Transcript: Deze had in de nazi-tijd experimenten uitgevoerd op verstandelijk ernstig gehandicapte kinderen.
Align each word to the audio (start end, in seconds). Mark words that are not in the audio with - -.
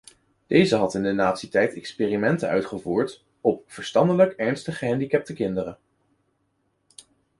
Deze 0.47 0.75
had 0.75 0.93
in 0.93 1.03
de 1.03 1.11
nazi-tijd 1.13 1.73
experimenten 1.73 2.49
uitgevoerd 2.49 3.23
op 3.41 3.63
verstandelijk 3.65 4.33
ernstig 4.33 4.77
gehandicapte 4.77 5.33
kinderen. 5.33 5.77